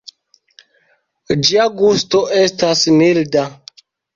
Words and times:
Ĝia 1.49 1.67
gusto 1.81 2.25
estas 2.41 2.83
milda. 2.99 3.49